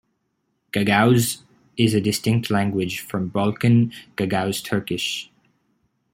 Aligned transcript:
Gagauz 0.73 1.43
is 1.77 1.93
a 1.93 2.01
distinct 2.01 2.49
language 2.49 3.01
from 3.01 3.27
Balkan 3.27 3.91
Gagauz 4.17 4.63
Turkish. 4.63 5.29